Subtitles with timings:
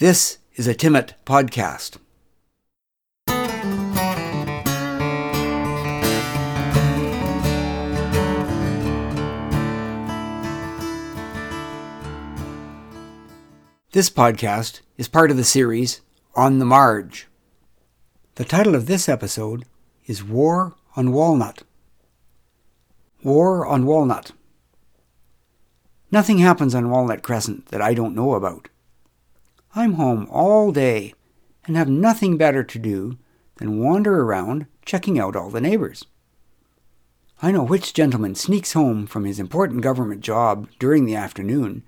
[0.00, 1.98] This is a Timmit podcast.
[13.92, 16.00] This podcast is part of the series
[16.34, 17.28] On the Marge.
[18.36, 19.66] The title of this episode
[20.06, 21.64] is War on Walnut.
[23.22, 24.32] War on Walnut.
[26.10, 28.70] Nothing happens on Walnut Crescent that I don't know about.
[29.72, 31.14] I'm home all day
[31.64, 33.18] and have nothing better to do
[33.56, 36.04] than wander around checking out all the neighbors.
[37.40, 41.84] I know which gentleman sneaks home from his important government job during the afternoon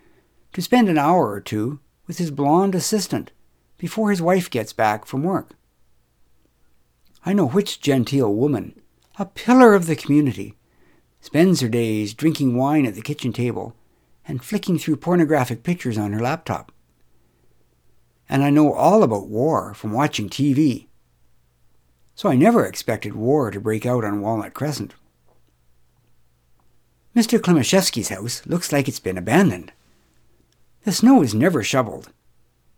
[0.53, 3.33] to spend an hour or two with his blonde assistant
[3.79, 5.51] before his wife gets back from work.
[7.27, 8.81] I know which genteel woman,
[9.19, 10.57] a pillar of the community,
[11.21, 13.77] spends her days drinking wine at the kitchen table
[14.27, 16.72] and flicking through pornographic pictures on her laptop
[18.29, 20.87] and I know all about war from watching TV.
[22.15, 24.95] So I never expected war to break out on Walnut Crescent.
[27.15, 27.39] Mr.
[27.39, 29.73] Klimaszewski's house looks like it's been abandoned.
[30.85, 32.11] The snow is never shoveled.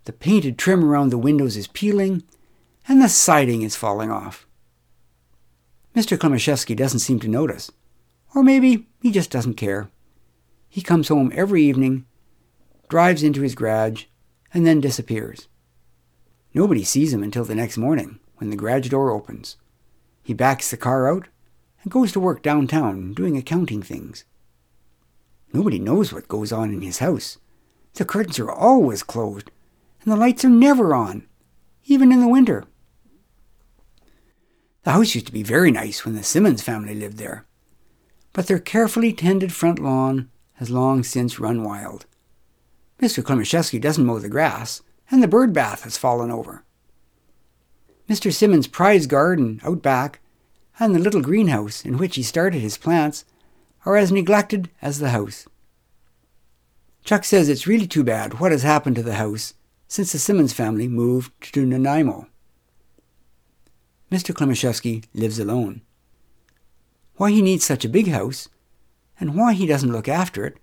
[0.05, 2.25] The painted trim around the windows is peeling,
[2.89, 4.47] and the siding is falling off.
[5.95, 6.19] Mr.
[6.19, 7.71] Klimaszewski doesn't seem to notice,
[8.35, 9.89] or maybe he just doesn't care.
[10.69, 12.05] He comes home every evening,
[12.89, 14.07] drives into his garage,
[14.55, 15.49] and then disappears.
[16.55, 19.57] Nobody sees him until the next morning when the garage door opens.
[20.23, 21.27] He backs the car out
[21.83, 24.25] and goes to work downtown doing accounting things.
[25.53, 27.39] Nobody knows what goes on in his house.
[27.95, 29.51] The curtains are always closed,
[30.03, 31.27] and the lights are never on,
[31.85, 32.65] even in the winter.
[34.85, 37.47] The house used to be very nice when the Simmons family lived there,
[38.33, 42.07] but their carefully tended front lawn has long since run wild.
[43.05, 43.23] Mr.
[43.23, 46.65] Klimaszewski doesn't mow the grass, and the bird bath has fallen over.
[48.09, 48.33] Mr.
[48.33, 50.21] Simmons' prize garden out back
[50.79, 53.27] and the little greenhouse in which he started his plants
[53.85, 55.47] are as neglected as the house.
[57.05, 59.53] Chuck says it's really too bad what has happened to the house
[59.87, 62.27] since the Simmons family moved to Nanaimo.
[64.11, 64.35] Mr.
[64.35, 65.83] Klimaszewski lives alone.
[67.17, 68.49] Why he needs such a big house,
[69.21, 70.57] and why he doesn't look after it,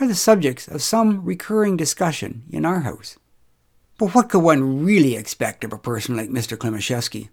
[0.00, 3.18] are the subjects of some recurring discussion in our house.
[3.98, 6.56] But what could one really expect of a person like Mr.
[6.56, 7.28] Klimaszewski?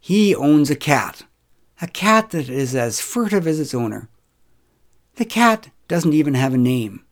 [0.00, 1.24] He owns a cat,
[1.80, 4.08] a cat that is as furtive as its owner.
[5.16, 7.04] The cat doesn't even have a name.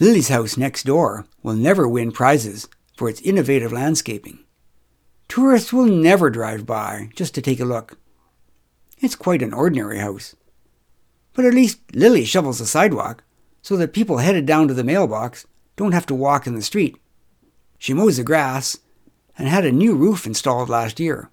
[0.00, 4.44] Lily's house next door will never win prizes for its innovative landscaping.
[5.28, 7.98] Tourists will never drive by just to take a look.
[8.98, 10.34] It's quite an ordinary house.
[11.38, 13.22] But at least Lily shovels the sidewalk
[13.62, 16.96] so that people headed down to the mailbox don't have to walk in the street.
[17.78, 18.78] She mows the grass
[19.38, 21.30] and had a new roof installed last year.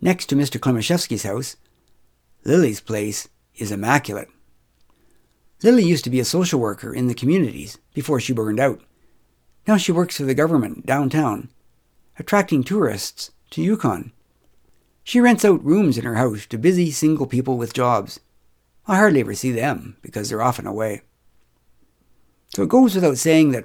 [0.00, 0.58] Next to Mr.
[0.58, 1.54] Klimaszewski's house,
[2.44, 4.28] Lily's place is immaculate.
[5.62, 8.80] Lily used to be a social worker in the communities before she burned out.
[9.68, 11.48] Now she works for the government downtown,
[12.18, 14.10] attracting tourists to Yukon.
[15.04, 18.18] She rents out rooms in her house to busy single people with jobs.
[18.86, 21.02] I hardly ever see them because they're often away.
[22.54, 23.64] So it goes without saying that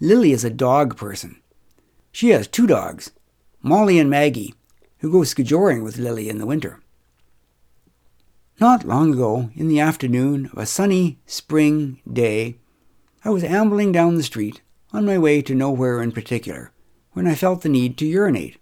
[0.00, 1.40] Lily is a dog person.
[2.10, 3.12] She has two dogs,
[3.62, 4.54] Molly and Maggie,
[4.98, 6.80] who go skijoring with Lily in the winter.
[8.58, 12.56] Not long ago, in the afternoon of a sunny spring day,
[13.22, 14.62] I was ambling down the street
[14.92, 16.72] on my way to nowhere in particular
[17.12, 18.56] when I felt the need to urinate.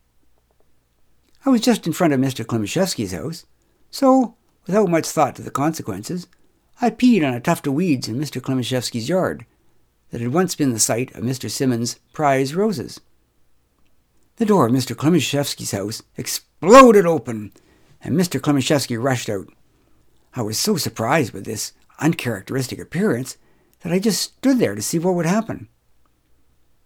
[1.47, 2.45] I was just in front of Mr.
[2.45, 3.47] Klimaszewski's house,
[3.91, 4.37] so
[4.67, 6.27] Without much thought to the consequences,
[6.81, 8.41] I peed on a tuft of weeds in Mr.
[8.41, 9.47] Klimaszewski's yard
[10.11, 11.51] that had once been the site of Mr.
[11.51, 13.01] Simmons' prize roses.
[14.37, 14.97] The door of Mr.
[14.97, 17.53] Klimaszewski's house exploded open,
[18.03, 18.41] and Mr.
[18.41, 19.49] Klimaszewski rushed out.
[20.35, 23.37] I was so surprised with this uncharacteristic appearance
[23.81, 25.69] that I just stood there to see what would happen.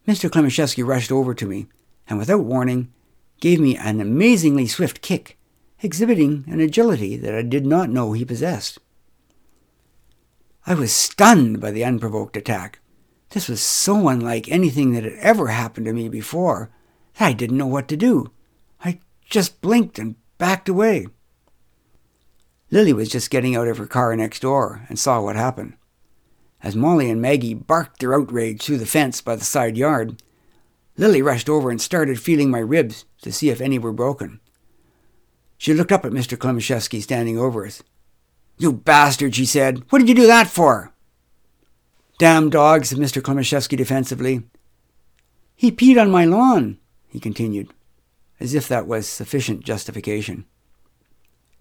[0.06, 0.29] Mr.
[0.29, 1.69] Klimaszewski rushed over to me,
[2.08, 2.93] and without warning,
[3.41, 5.38] gave me an amazingly swift kick
[5.80, 8.78] exhibiting an agility that I did not know he possessed.
[10.66, 12.80] I was stunned by the unprovoked attack.
[13.30, 16.70] This was so unlike anything that had ever happened to me before
[17.19, 18.30] that I didn't know what to do.
[18.84, 21.06] I just blinked and backed away.
[22.70, 25.75] Lily was just getting out of her car next door and saw what happened.
[26.62, 30.22] As Molly and Maggie barked their outrage through the fence by the side yard,
[30.96, 34.40] Lily rushed over and started feeling my ribs to see if any were broken.
[35.58, 36.38] She looked up at Mr.
[36.38, 37.82] Klimaszewski standing over us.
[38.56, 39.82] You bastard, she said.
[39.90, 40.94] What did you do that for?
[42.19, 43.20] Damn dog, said Mr.
[43.20, 44.44] Klimaszewski defensively.
[45.55, 46.78] He peed on my lawn,
[47.08, 47.70] he continued,
[48.38, 50.44] as if that was sufficient justification.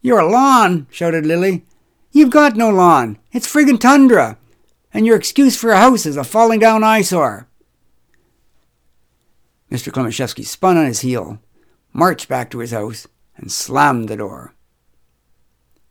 [0.01, 1.65] Your lawn, shouted Lily.
[2.11, 3.17] You've got no lawn.
[3.31, 4.37] It's friggin' tundra.
[4.93, 7.47] And your excuse for a house is a falling down eyesore.
[9.71, 9.91] Mr.
[9.91, 11.39] Klimaszewski spun on his heel,
[11.93, 13.07] marched back to his house,
[13.37, 14.53] and slammed the door.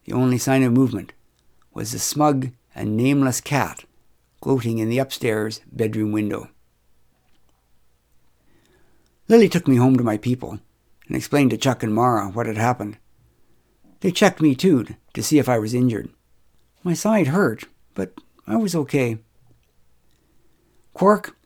[0.05, 1.13] The only sign of movement
[1.73, 3.85] was the smug and nameless cat
[4.41, 6.49] gloating in the upstairs bedroom window.
[9.29, 10.61] Lily took me home to my people
[11.07, 12.99] and explained to Chuck and Mara what had happened.
[14.01, 16.11] They checked me too to see if I was injured.
[16.85, 17.65] My side hurt,
[17.95, 18.13] but
[18.47, 19.19] I was okay.
[20.95, 21.37] Quark,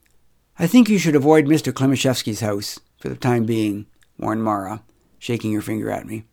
[0.58, 1.72] I think you should avoid Mr.
[1.72, 3.86] Klimaszewski's house for the time being,
[4.18, 4.82] warned Mara,
[5.20, 6.24] shaking her finger at me.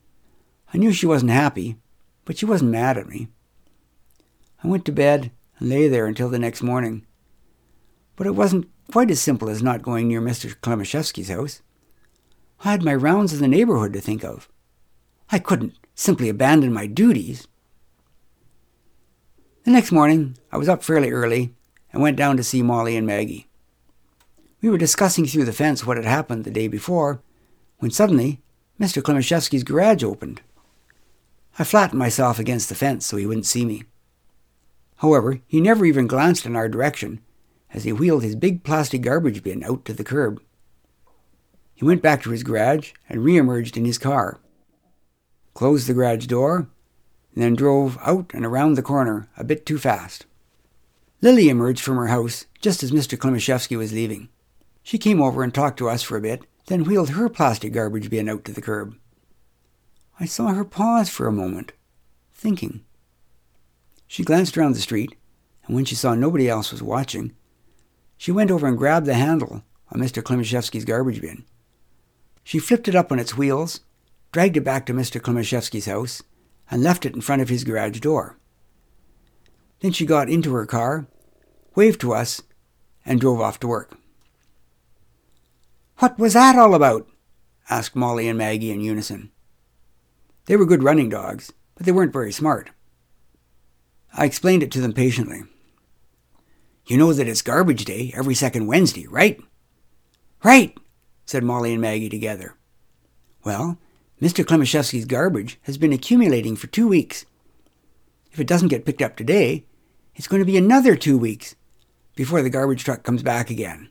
[0.73, 1.77] I knew she wasn't happy,
[2.25, 3.27] but she wasn't mad at me.
[4.63, 5.29] I went to bed
[5.59, 7.05] and lay there until the next morning.
[8.15, 10.55] But it wasn't quite as simple as not going near Mr.
[10.55, 11.61] Klimaszewski's house.
[12.61, 14.49] I had my rounds of the neighborhood to think of.
[15.29, 17.47] I couldn't simply abandon my duties.
[19.65, 21.53] The next morning, I was up fairly early
[21.91, 23.47] and went down to see Molly and Maggie.
[24.61, 27.21] We were discussing through the fence what had happened the day before
[27.79, 28.41] when suddenly
[28.79, 29.01] Mr.
[29.01, 30.41] Klimaszewski's garage opened.
[31.57, 33.85] I flattened myself against the fence so he wouldn't see me.
[34.97, 37.21] However, he never even glanced in our direction
[37.73, 40.41] as he wheeled his big plastic garbage bin out to the curb.
[41.73, 44.39] He went back to his garage and re-emerged in his car,
[45.53, 46.69] closed the garage door,
[47.33, 50.25] and then drove out and around the corner a bit too fast.
[51.21, 53.17] Lily emerged from her house just as Mr.
[53.17, 54.29] Klimaszewski was leaving.
[54.83, 58.09] She came over and talked to us for a bit, then wheeled her plastic garbage
[58.09, 58.95] bin out to the curb.
[60.19, 61.71] I saw her pause for a moment,
[62.33, 62.81] thinking.
[64.05, 65.15] She glanced around the street,
[65.65, 67.33] and when she saw nobody else was watching,
[68.17, 70.21] she went over and grabbed the handle on Mr.
[70.21, 71.45] Klimaszewski's garbage bin.
[72.43, 73.81] She flipped it up on its wheels,
[74.31, 75.21] dragged it back to Mr.
[75.21, 76.23] Klimaszewski's house,
[76.69, 78.37] and left it in front of his garage door.
[79.79, 81.07] Then she got into her car,
[81.75, 82.41] waved to us,
[83.05, 83.97] and drove off to work.
[85.99, 87.07] What was that all about?
[87.69, 89.31] asked Molly and Maggie in unison.
[90.45, 92.69] They were good running dogs, but they weren't very smart.
[94.13, 95.43] I explained it to them patiently.
[96.85, 99.41] You know that it's garbage day every second Wednesday, right?
[100.43, 100.77] Right,
[101.25, 102.55] said Molly and Maggie together.
[103.43, 103.77] Well,
[104.21, 104.45] Mr.
[104.45, 107.25] Klimaszewski's garbage has been accumulating for two weeks.
[108.31, 109.65] If it doesn't get picked up today,
[110.15, 111.55] it's going to be another two weeks
[112.15, 113.89] before the garbage truck comes back again.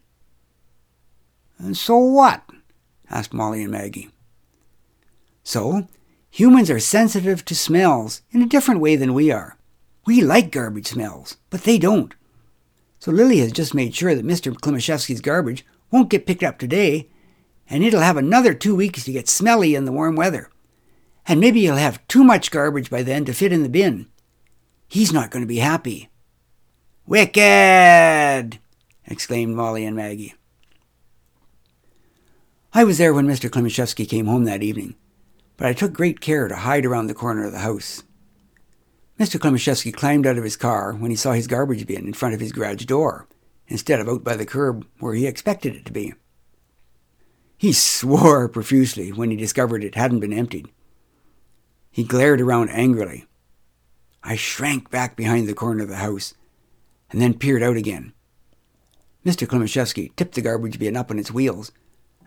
[1.58, 2.42] And so what?
[3.10, 4.10] asked Molly and Maggie.
[5.42, 5.86] So,
[6.30, 9.56] humans are sensitive to smells in a different way than we are.
[10.06, 12.14] We like garbage smells, but they don't.
[12.98, 14.52] So Lily has just made sure that Mr.
[14.52, 17.08] Klimaszewski's garbage won't get picked up today,
[17.68, 20.50] and it'll have another two weeks to get smelly in the warm weather.
[21.26, 24.06] And maybe he'll have too much garbage by then to fit in the bin.
[24.88, 26.08] He's not going to be happy.
[27.06, 28.58] Wicked!
[29.06, 30.34] exclaimed Molly and Maggie.
[32.76, 33.48] I was there when Mr.
[33.48, 34.96] Klimaszewski came home that evening,
[35.56, 38.02] but I took great care to hide around the corner of the house.
[39.18, 39.40] Mr.
[39.40, 42.40] Klimaszewski climbed out of his car when he saw his garbage bin in front of
[42.40, 43.28] his garage door,
[43.66, 46.12] instead of out by the curb where he expected it to be.
[47.56, 50.68] He swore profusely when he discovered it hadn't been emptied.
[51.90, 53.24] He glared around angrily.
[54.22, 56.34] I shrank back behind the corner of the house
[57.10, 58.12] and then peered out again.
[59.24, 59.46] Mr.
[59.46, 61.72] Klimaszewski tipped the garbage bin up on its wheels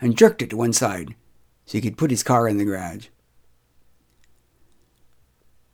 [0.02, 1.16] and jerked it to one side
[1.66, 3.08] so he could put his car in the garage.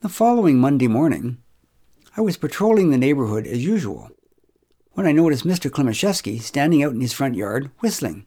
[0.02, 1.38] The following Monday morning,
[2.18, 4.10] I was patrolling the neighborhood as usual
[4.92, 5.70] when I noticed Mr.
[5.70, 8.26] Klimaszewski standing out in his front yard whistling.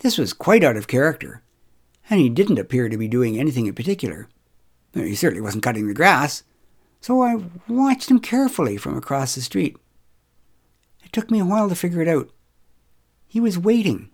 [0.00, 1.42] This was quite out of character,
[2.10, 4.28] and he didn't appear to be doing anything in particular.
[4.92, 6.42] He certainly wasn't cutting the grass,
[7.00, 9.76] so I watched him carefully from across the street.
[11.04, 12.30] It took me a while to figure it out.
[13.28, 14.10] He was waiting.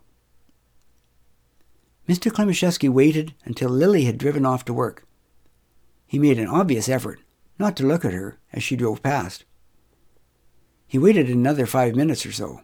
[2.07, 2.31] Mr.
[2.31, 5.05] Klimaszewski waited until Lily had driven off to work.
[6.05, 7.19] He made an obvious effort
[7.57, 9.45] not to look at her as she drove past.
[10.85, 12.61] He waited another five minutes or so.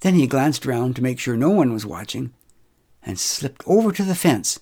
[0.00, 2.32] Then he glanced round to make sure no one was watching
[3.04, 4.58] and slipped over to the fence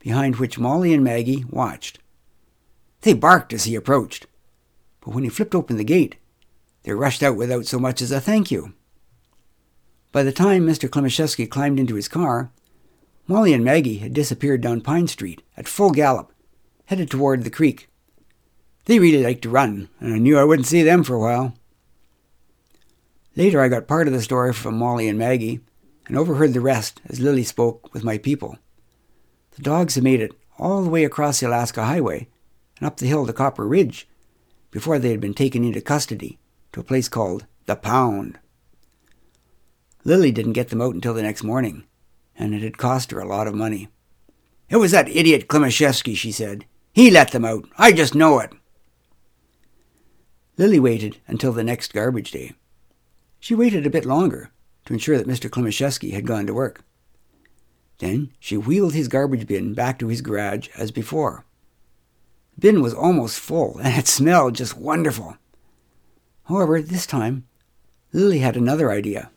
[0.00, 1.98] behind which Molly and Maggie watched.
[3.02, 4.26] They barked as he approached,
[5.00, 6.16] but when he flipped open the gate,
[6.82, 8.74] they rushed out without so much as a thank you.
[10.12, 10.88] By the time Mr.
[10.88, 12.50] Klimaszewski climbed into his car,
[13.26, 16.32] Molly and Maggie had disappeared down Pine Street at full gallop
[16.86, 17.88] headed toward the creek.
[18.84, 21.54] They really liked to run, and I knew I wouldn't see them for a while.
[23.36, 25.60] Later, I got part of the story from Molly and Maggie,
[26.06, 28.58] and overheard the rest as Lily spoke with my people.
[29.52, 32.28] The dogs had made it all the way across the Alaska Highway
[32.78, 34.06] and up the hill to Copper Ridge
[34.70, 36.38] before they had been taken into custody
[36.72, 38.38] to a place called the Pound.
[40.04, 41.84] Lily didn't get them out until the next morning,
[42.38, 43.88] and it had cost her a lot of money.
[44.68, 46.64] It was that idiot Klimaszewski, she said.
[46.92, 47.66] He let them out.
[47.76, 48.52] I just know it.
[50.56, 52.52] Lily waited until the next garbage day.
[53.40, 54.50] She waited a bit longer
[54.86, 55.50] to ensure that Mr.
[55.50, 56.84] Klimaszewski had gone to work.
[57.98, 61.44] Then she wheeled his garbage bin back to his garage as before.
[62.54, 65.36] The bin was almost full, and it smelled just wonderful.
[66.44, 67.46] However, this time,
[68.12, 69.30] Lily had another idea.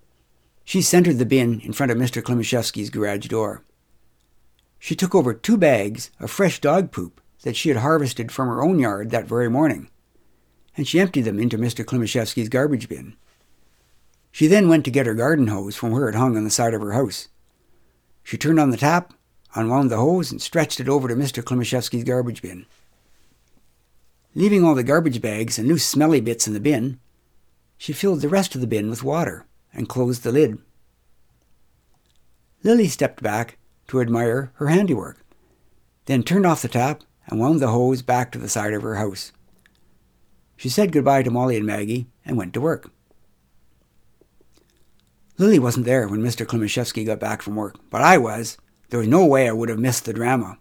[0.67, 2.21] She centered the bin in front of Mr.
[2.21, 3.63] Klimaszewski's garage door.
[4.77, 8.61] She took over two bags of fresh dog poop that she had harvested from her
[8.61, 9.89] own yard that very morning,
[10.75, 11.85] and she emptied them into Mr.
[11.85, 13.15] Klimaszewski's garbage bin.
[14.29, 16.73] She then went to get her garden hose from where it hung on the side
[16.73, 17.29] of her house.
[18.21, 19.13] She turned on the tap,
[19.55, 21.41] unwound the hose, and stretched it over to Mr.
[21.41, 22.65] Klimaszewski's garbage bin.
[24.35, 26.99] Leaving all the garbage bags and loose smelly bits in the bin,
[27.77, 30.59] she filled the rest of the bin with water and closed the lid.
[32.63, 33.57] Lily stepped back
[33.87, 35.23] to admire her handiwork,
[36.05, 38.95] then turned off the tap and wound the hose back to the side of her
[38.95, 39.31] house.
[40.55, 42.91] She said goodbye to Molly and Maggie and went to work.
[45.37, 46.45] Lily wasn't there when Mr.
[46.47, 48.57] Klimaszewski got back from work, but I was.
[48.89, 50.57] There was no way I would have missed the drama.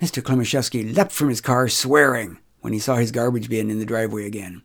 [0.00, 0.22] Mr.
[0.22, 4.26] Klimaszewski leapt from his car swearing when he saw his garbage bin in the driveway
[4.26, 4.62] again.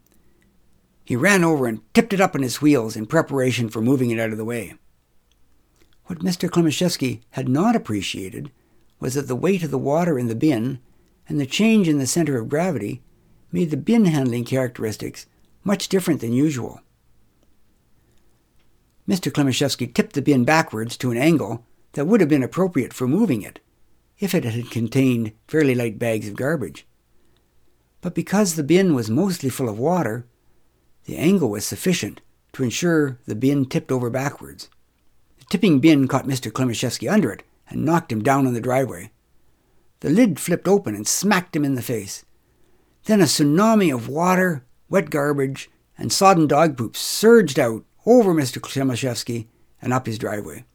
[1.12, 4.18] He ran over and tipped it up on his wheels in preparation for moving it
[4.18, 4.76] out of the way.
[6.06, 6.50] What Mr.
[6.50, 8.50] Klimaszewski had not appreciated
[9.02, 10.80] was that the weight of the water in the bin
[11.28, 13.02] and the change in the center of gravity
[13.52, 15.26] made the bin handling characteristics
[15.66, 16.80] much different than usual.
[19.06, 19.30] Mr.
[19.34, 23.42] Klimaszewski tipped the bin backwards to an angle that would have been appropriate for moving
[23.42, 23.60] it
[24.20, 26.88] if it had contained fairly light bags of garbage.
[28.00, 30.26] But because the bin was mostly full of water,
[31.06, 32.22] the angle was sufficient
[32.54, 34.70] to ensure the bin tipped over backwards.
[35.40, 36.52] The tipping bin caught Mr.
[36.52, 39.12] Klimaszewski under it and knocked him down on the driveway.
[40.02, 42.26] The lid flipped open and smacked him in the face.
[43.06, 48.60] Then a tsunami of water, wet garbage, and sodden dog poop surged out over Mr.
[48.60, 49.48] Klimaszewski
[49.82, 50.66] and up his driveway.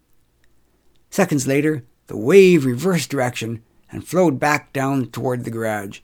[1.11, 6.00] Seconds later, the wave reversed direction and flowed back down toward the garage,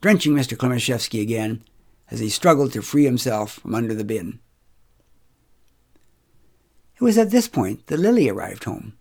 [0.00, 0.56] drenching Mr.
[0.56, 1.62] Klimaszewski again
[2.10, 4.38] as he struggled to free himself from under the bin.
[6.94, 8.96] It was at this point that Lily arrived home.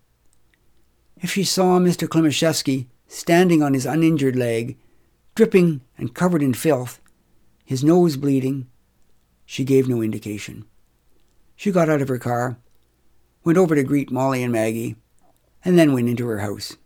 [1.18, 2.08] If she saw Mr.
[2.08, 4.78] Klimaszewski standing on his uninjured leg,
[5.34, 7.00] dripping and covered in filth,
[7.64, 8.68] his nose bleeding,
[9.46, 10.66] she gave no indication.
[11.56, 12.58] She got out of her car,
[13.44, 14.96] went over to greet Molly and Maggie,
[15.64, 16.78] and then went into her house.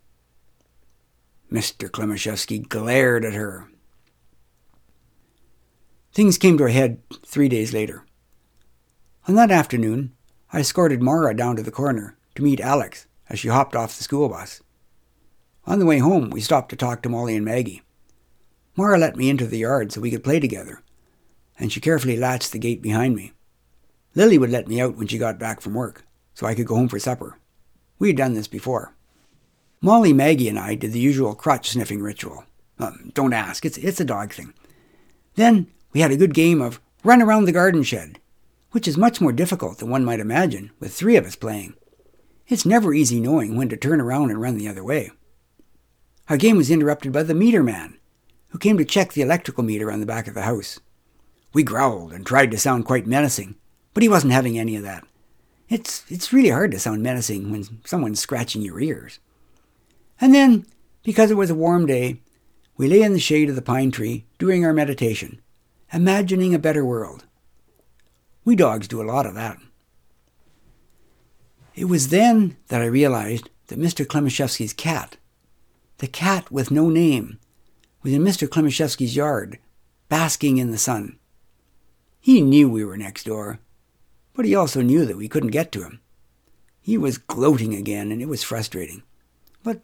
[1.51, 1.89] Mr.
[1.89, 3.68] Klimaszewski glared at her.
[6.19, 8.03] Things came to a head three days later.
[9.29, 10.11] On that afternoon,
[10.51, 14.03] I escorted Mara down to the corner to meet Alex as she hopped off the
[14.03, 14.61] school bus.
[15.65, 17.83] On the way home, we stopped to talk to Molly and Maggie.
[18.75, 20.83] Mara let me into the yard so we could play together,
[21.57, 23.31] and she carefully latched the gate behind me.
[24.13, 26.75] Lily would let me out when she got back from work, so I could go
[26.75, 27.39] home for supper.
[27.97, 28.93] We had done this before.
[29.79, 32.43] Molly, Maggie, and I did the usual crotch sniffing ritual.
[32.77, 34.53] Um, don't ask, it's, it's a dog thing.
[35.35, 38.19] Then we had a good game of run around the garden shed,
[38.71, 41.73] which is much more difficult than one might imagine with three of us playing.
[42.47, 45.11] It's never easy knowing when to turn around and run the other way.
[46.27, 47.97] Our game was interrupted by the meter man,
[48.49, 50.79] who came to check the electrical meter on the back of the house.
[51.53, 53.55] We growled and tried to sound quite menacing,
[53.93, 55.03] but he wasn't having any of that.
[55.69, 59.19] It's, it's really hard to sound menacing when someone's scratching your ears.
[60.21, 60.65] And then,
[61.03, 62.21] because it was a warm day,
[62.77, 65.41] we lay in the shade of the pine tree doing our meditation,
[65.91, 67.25] imagining a better world.
[68.45, 69.57] We dogs do a lot of that.
[71.75, 74.05] It was then that I realized that Mr.
[74.05, 75.17] Klimaszewski's cat,
[75.99, 77.39] the cat with no name,
[78.03, 78.47] was in Mr.
[78.47, 79.59] Klimaszewski's yard,
[80.09, 81.17] basking in the sun.
[82.19, 83.59] He knew we were next door,
[84.33, 86.01] but he also knew that we couldn't get to him.
[86.81, 89.03] He was gloating again, and it was frustrating.
[89.63, 89.81] But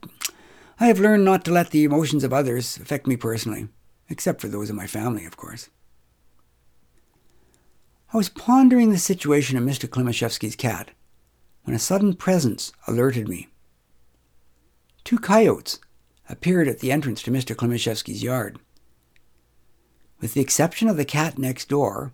[0.79, 3.67] I have learned not to let the emotions of others affect me personally,
[4.09, 5.69] except for those of my family, of course.
[8.15, 9.89] I was pondering the situation of Mr.
[9.89, 10.91] Klimaszewski's cat
[11.65, 13.49] when a sudden presence alerted me.
[15.03, 15.79] Two coyotes
[16.29, 17.57] appeared at the entrance to Mr.
[17.57, 18.57] Klimaszewski's yard.
[20.21, 22.13] With the exception of the cat next door,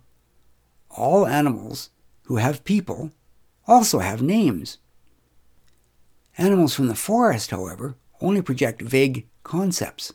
[0.90, 1.90] all animals
[2.24, 3.12] who have people
[3.68, 4.78] also have names.
[6.36, 10.12] Animals from the forest, however, only project vague concepts.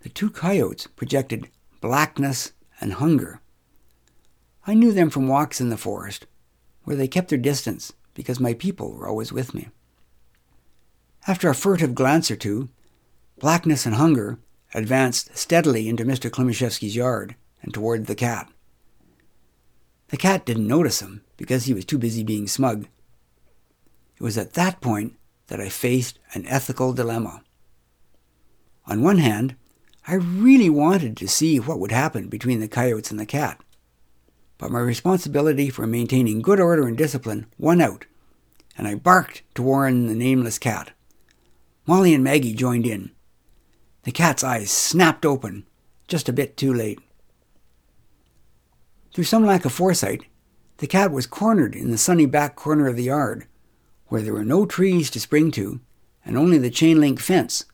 [0.00, 1.50] The two coyotes projected
[1.82, 3.41] blackness and hunger.
[4.66, 6.26] I knew them from walks in the forest,
[6.84, 9.68] where they kept their distance because my people were always with me.
[11.26, 12.68] After a furtive glance or two,
[13.38, 14.38] blackness and hunger
[14.74, 16.30] advanced steadily into Mr.
[16.30, 18.48] Klimaszewski's yard and toward the cat.
[20.08, 22.86] The cat didn't notice him because he was too busy being smug.
[24.16, 25.16] It was at that point
[25.46, 27.42] that I faced an ethical dilemma.
[28.86, 29.56] On one hand,
[30.06, 33.60] I really wanted to see what would happen between the coyotes and the cat.
[34.62, 38.06] But my responsibility for maintaining good order and discipline won out,
[38.78, 40.92] and I barked to warn the nameless cat.
[41.84, 43.10] Molly and Maggie joined in.
[44.04, 45.66] The cat's eyes snapped open,
[46.06, 47.00] just a bit too late.
[49.12, 50.26] Through some lack of foresight,
[50.76, 53.48] the cat was cornered in the sunny back corner of the yard,
[54.06, 55.80] where there were no trees to spring to,
[56.24, 57.64] and only the chain link fence,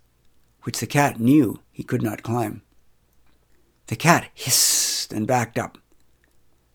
[0.62, 2.62] which the cat knew he could not climb.
[3.88, 5.76] The cat hissed and backed up.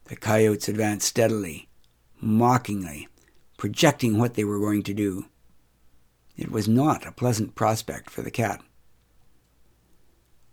[0.06, 1.70] The coyotes advanced steadily,
[2.20, 3.08] mockingly,
[3.58, 5.26] projecting what they were going to do.
[6.36, 8.62] It was not a pleasant prospect for the cat.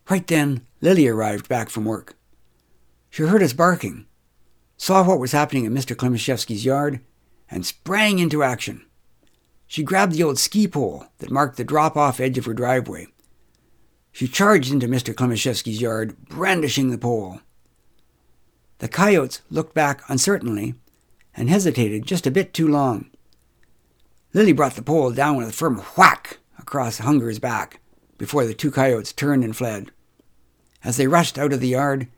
[0.08, 2.16] Right then, Lily arrived back from work.
[3.10, 4.06] She heard us barking,
[4.76, 5.96] saw what was happening in Mr.
[5.96, 7.00] Klimaszewski's yard,
[7.50, 8.84] and sprang into action.
[9.66, 13.08] She grabbed the old ski pole that marked the drop off edge of her driveway.
[14.12, 15.14] She charged into Mr.
[15.14, 17.40] Klimaszewski's yard, brandishing the pole.
[18.80, 20.74] The coyotes looked back uncertainly
[21.34, 23.10] and hesitated just a bit too long.
[24.32, 27.80] Lily brought the pole down with a firm whack across Hunger's back
[28.16, 29.90] before the two coyotes turned and fled.
[30.82, 32.08] As they rushed out of the yard,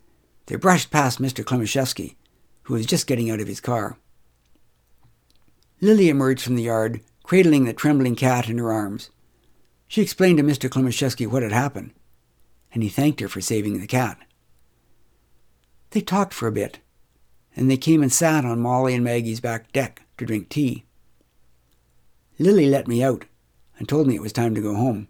[0.47, 1.45] they brushed past Mr.
[1.45, 2.14] Klimaszewski,
[2.62, 3.97] who was just getting out of his car.
[5.81, 9.11] Lily emerged from the yard, cradling the trembling cat in her arms.
[9.88, 10.70] She explained to Mr.
[10.70, 11.92] Klimaszewski what had happened,
[12.72, 14.16] and he thanked her for saving the cat.
[15.92, 16.81] They talked for a bit,
[17.55, 20.85] and they came and sat on Molly and Maggie's back deck to drink tea.
[22.38, 23.26] Lily let me out
[23.78, 25.09] and told me it was time to go home.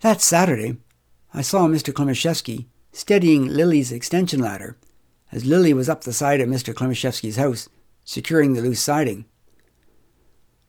[0.00, 0.76] That Saturday,
[1.32, 1.94] I saw Mr.
[1.94, 4.76] Klimaszewski steadying Lily's extension ladder
[5.32, 6.74] as Lily was up the side of Mr.
[6.74, 7.70] Klimaszewski's house,
[8.04, 9.24] securing the loose siding.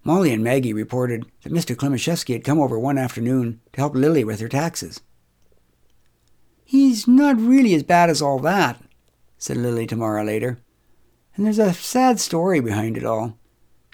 [0.05, 1.75] Molly and Maggie reported that Mr.
[1.75, 5.01] Klimaszewski had come over one afternoon to help Lily with her taxes.
[6.95, 8.81] He's not really as bad as all that,
[9.37, 10.59] said Lily to Mara later.
[11.35, 13.37] And there's a sad story behind it all.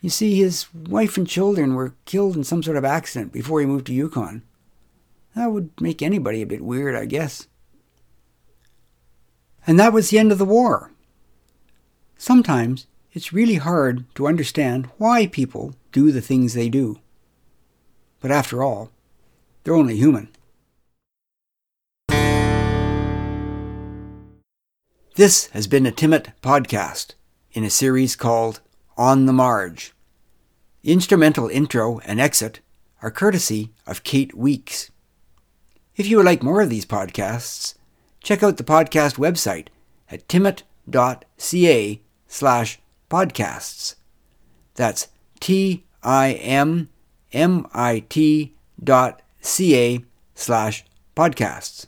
[0.03, 3.65] You see, his wife and children were killed in some sort of accident before he
[3.65, 4.43] moved to Yukon.
[5.35, 7.47] That would make anybody a bit weird, I guess.
[9.65, 10.91] And that was the end of the war.
[12.19, 16.99] Sometimes it's really hard to understand why people do the things they do.
[18.19, 18.91] But after all,
[19.63, 20.29] they're only human.
[25.15, 27.15] This has been a Timmit podcast
[27.51, 28.61] in a series called
[28.95, 29.91] On the Marge.
[30.83, 32.61] The instrumental intro and exit
[33.01, 34.89] are courtesy of Kate Weeks.
[35.97, 37.75] If you would like more of these podcasts,
[38.23, 39.67] check out the podcast website
[40.09, 43.95] at timmit.ca slash podcasts.
[44.75, 45.09] That's
[45.41, 46.87] T I M
[47.33, 50.85] M I T dot C A slash
[51.17, 51.87] podcasts.